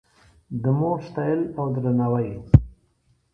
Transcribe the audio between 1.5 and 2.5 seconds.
او درناوی